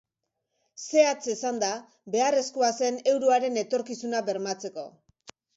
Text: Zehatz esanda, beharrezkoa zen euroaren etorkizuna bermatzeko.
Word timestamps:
Zehatz 0.83 1.27
esanda, 1.33 1.69
beharrezkoa 2.17 2.71
zen 2.81 2.99
euroaren 3.15 3.63
etorkizuna 3.67 4.27
bermatzeko. 4.31 4.91